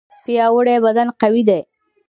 پیاوړی 0.23 0.77
بدن 0.85 1.07
قوي 1.21 1.43
دی. 1.49 1.59